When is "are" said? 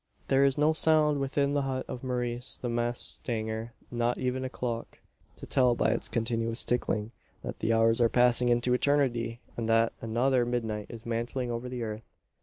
8.01-8.09